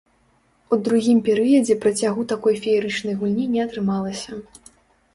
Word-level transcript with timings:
У 0.75 0.79
другім 0.87 1.19
перыядзе 1.27 1.77
працягу 1.85 2.21
такой 2.33 2.59
феерычнай 2.65 3.15
гульні 3.23 3.49
не 3.55 3.61
атрымалася. 3.69 4.45